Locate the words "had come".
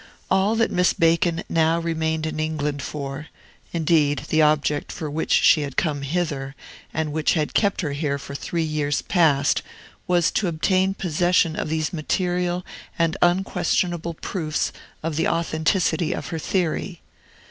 5.61-6.01